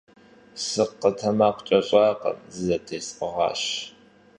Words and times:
СыкъэтэмакъкӀэщӀакъым, 0.65 2.37
зызэтесӀыгъащ. 2.53 3.63